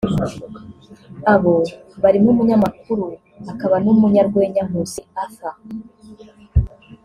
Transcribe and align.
Abo 1.33 1.55
barimo 2.03 2.27
Umunyamakuru 2.33 3.05
akaba 3.51 3.75
n’Umunyarwenya 3.83 4.61
Nkusi 4.67 5.01
Arthur 5.21 5.55